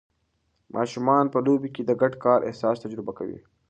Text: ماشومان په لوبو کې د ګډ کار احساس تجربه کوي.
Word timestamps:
ماشومان 0.75 1.25
په 1.33 1.39
لوبو 1.45 1.67
کې 1.75 1.83
د 1.85 1.91
ګډ 2.01 2.13
کار 2.25 2.39
احساس 2.49 2.75
تجربه 2.83 3.11
کوي. 3.19 3.39